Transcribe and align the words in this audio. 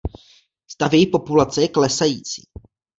Stav 0.71 0.93
její 0.93 1.07
populace 1.11 1.61
je 1.61 1.67
klesající. 1.67 2.41